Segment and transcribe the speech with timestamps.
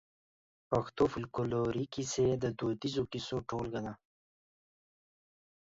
[0.69, 3.93] پښتو فولکلوريکي کيسې د دوديزو کيسو ټولګه ده.